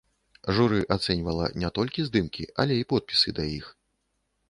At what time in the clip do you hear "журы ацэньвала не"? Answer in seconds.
0.55-1.69